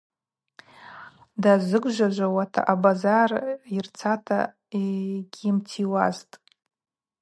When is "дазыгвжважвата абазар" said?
1.41-3.29